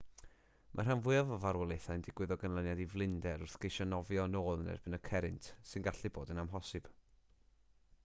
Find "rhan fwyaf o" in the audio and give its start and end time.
0.87-1.37